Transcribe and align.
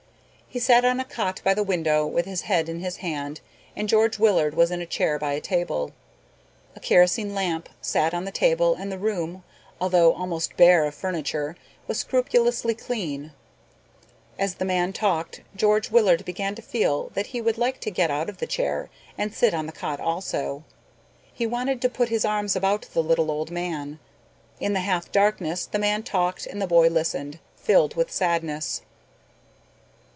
He 0.53 0.59
sat 0.59 0.83
on 0.83 0.99
a 0.99 1.05
cot 1.05 1.39
by 1.45 1.53
the 1.53 1.63
window 1.63 2.05
with 2.05 2.25
his 2.25 2.41
head 2.41 2.67
in 2.67 2.81
his 2.81 2.97
hand 2.97 3.39
and 3.73 3.87
George 3.87 4.19
Willard 4.19 4.53
was 4.53 4.69
in 4.69 4.81
a 4.81 4.85
chair 4.85 5.17
by 5.17 5.31
a 5.31 5.39
table. 5.39 5.93
A 6.75 6.81
kerosene 6.81 7.33
lamp 7.33 7.69
sat 7.79 8.13
on 8.13 8.25
the 8.25 8.33
table 8.33 8.75
and 8.75 8.91
the 8.91 8.97
room, 8.99 9.45
although 9.79 10.13
almost 10.13 10.57
bare 10.57 10.83
of 10.83 10.93
furniture, 10.93 11.55
was 11.87 11.99
scrupulously 11.99 12.75
clean. 12.75 13.31
As 14.37 14.55
the 14.55 14.65
man 14.65 14.91
talked 14.91 15.39
George 15.55 15.89
Willard 15.89 16.25
began 16.25 16.53
to 16.55 16.61
feel 16.61 17.11
that 17.13 17.27
he 17.27 17.39
would 17.39 17.57
like 17.57 17.79
to 17.79 17.89
get 17.89 18.11
out 18.11 18.27
of 18.27 18.39
the 18.39 18.45
chair 18.45 18.89
and 19.17 19.33
sit 19.33 19.53
on 19.53 19.67
the 19.67 19.71
cot 19.71 20.01
also. 20.01 20.65
He 21.33 21.47
wanted 21.47 21.81
to 21.81 21.87
put 21.89 22.09
his 22.09 22.25
arms 22.25 22.57
about 22.57 22.87
the 22.93 23.01
little 23.01 23.31
old 23.31 23.51
man. 23.51 23.99
In 24.59 24.73
the 24.73 24.81
half 24.81 25.13
darkness 25.13 25.65
the 25.65 25.79
man 25.79 26.03
talked 26.03 26.45
and 26.45 26.61
the 26.61 26.67
boy 26.67 26.89
listened, 26.89 27.39
filled 27.55 27.95
with 27.95 28.11
sadness. 28.11 28.81